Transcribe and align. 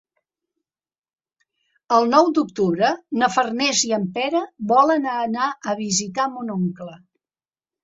El 1.97 2.09
nou 2.13 2.31
d'octubre 2.37 2.89
na 3.23 3.29
Farners 3.35 3.83
i 3.91 3.95
en 3.99 4.09
Pere 4.17 4.43
volen 4.73 5.07
anar 5.19 5.53
a 5.75 5.79
visitar 5.85 6.29
mon 6.35 6.53
oncle. 6.59 6.99